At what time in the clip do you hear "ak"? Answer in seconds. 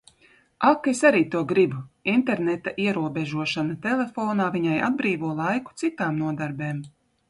0.69-0.87